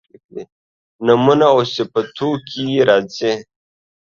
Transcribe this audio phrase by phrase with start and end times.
[1.05, 3.31] نومواوصفتوکي راځي